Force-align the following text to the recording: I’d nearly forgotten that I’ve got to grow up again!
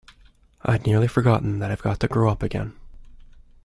I’d 0.63 0.87
nearly 0.87 1.07
forgotten 1.07 1.59
that 1.59 1.69
I’ve 1.69 1.83
got 1.83 1.99
to 1.99 2.07
grow 2.07 2.31
up 2.31 2.41
again! 2.41 2.73